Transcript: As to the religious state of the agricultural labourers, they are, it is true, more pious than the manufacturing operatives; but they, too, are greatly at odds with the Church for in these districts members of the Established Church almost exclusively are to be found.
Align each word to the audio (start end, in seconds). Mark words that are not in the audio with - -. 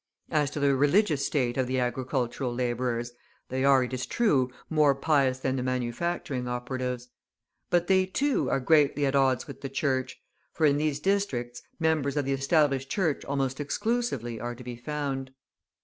As 0.31 0.49
to 0.49 0.59
the 0.59 0.75
religious 0.75 1.23
state 1.27 1.57
of 1.57 1.67
the 1.67 1.77
agricultural 1.79 2.51
labourers, 2.51 3.11
they 3.49 3.63
are, 3.63 3.83
it 3.83 3.93
is 3.93 4.07
true, 4.07 4.49
more 4.67 4.95
pious 4.95 5.37
than 5.37 5.57
the 5.57 5.61
manufacturing 5.61 6.47
operatives; 6.47 7.09
but 7.69 7.85
they, 7.85 8.07
too, 8.07 8.49
are 8.49 8.59
greatly 8.59 9.05
at 9.05 9.15
odds 9.15 9.45
with 9.45 9.61
the 9.61 9.69
Church 9.69 10.19
for 10.53 10.65
in 10.65 10.77
these 10.77 10.99
districts 10.99 11.61
members 11.79 12.17
of 12.17 12.25
the 12.25 12.33
Established 12.33 12.89
Church 12.89 13.23
almost 13.25 13.59
exclusively 13.59 14.39
are 14.39 14.55
to 14.55 14.63
be 14.63 14.75
found. 14.75 15.33